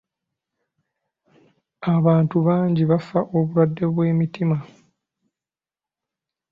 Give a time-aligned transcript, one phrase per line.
[1.95, 4.57] Abantu bangi bafa obulwadde bw'emitima.